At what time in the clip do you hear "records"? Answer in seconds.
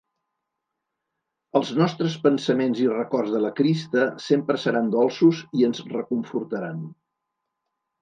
2.95-3.35